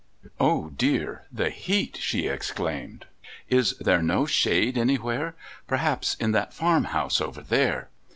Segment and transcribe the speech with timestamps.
[0.39, 3.05] "Oh, dear, the heat!" she exclaimed.
[3.49, 5.35] "Is there no shade anywhere?
[5.67, 7.89] Perhaps in that farm house over there..."